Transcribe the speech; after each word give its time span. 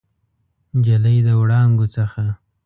نجلۍ 0.77 1.17
د 1.25 1.27
وړانګو 1.39 1.85
څخه 1.95 2.23